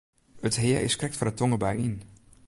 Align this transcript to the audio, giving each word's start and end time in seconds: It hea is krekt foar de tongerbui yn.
It 0.47 0.55
hea 0.61 0.79
is 0.87 0.97
krekt 0.99 1.17
foar 1.17 1.29
de 1.29 1.35
tongerbui 1.39 1.75
yn. 1.87 1.95